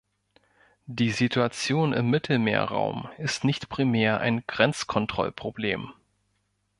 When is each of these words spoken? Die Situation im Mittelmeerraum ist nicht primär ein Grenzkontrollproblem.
Die 0.87 1.11
Situation 1.11 1.93
im 1.93 2.09
Mittelmeerraum 2.09 3.07
ist 3.19 3.43
nicht 3.43 3.69
primär 3.69 4.19
ein 4.19 4.43
Grenzkontrollproblem. 4.47 5.93